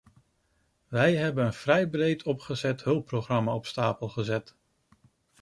[0.87, 4.55] Wij hebben een vrij breed opgezet hulpprogramma op stapel gezet.